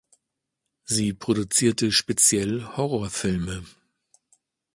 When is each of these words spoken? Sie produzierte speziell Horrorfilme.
Sie 0.83 1.13
produzierte 1.13 1.91
speziell 1.91 2.75
Horrorfilme. 2.75 3.63